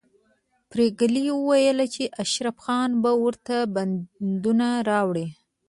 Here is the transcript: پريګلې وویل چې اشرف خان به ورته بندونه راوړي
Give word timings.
پريګلې 0.69 1.23
وویل 1.33 1.79
چې 1.95 2.03
اشرف 2.23 2.55
خان 2.63 2.89
به 3.03 3.11
ورته 3.23 3.55
بندونه 3.75 4.67
راوړي 4.89 5.27